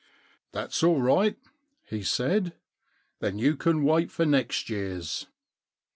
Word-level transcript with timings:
*" 0.21 0.35
That's 0.51 0.81
all 0.81 0.99
right," 0.99 1.37
he 1.85 2.01
said." 2.01 2.53
Then 3.19 3.37
you 3.37 3.55
can 3.55 3.83
wait 3.83 4.09
for 4.09 4.25
next 4.25 4.67
year's." 4.67 5.27